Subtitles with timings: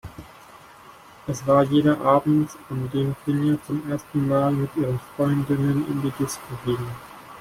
[1.27, 6.11] Es war jener Abend, an dem Finja zum ersten Mal mit ihren Freundinnen in die
[6.17, 6.87] Disco ging.